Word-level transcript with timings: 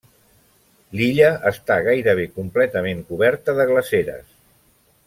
L'illa 0.99 1.27
està 1.51 1.77
gairebé 1.89 2.27
completament 2.41 3.07
coberta 3.13 3.57
de 3.61 3.71
glaceres. 3.75 4.27